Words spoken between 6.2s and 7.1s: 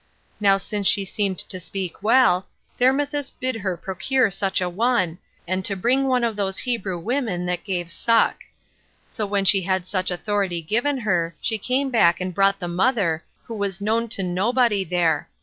of those Hebrew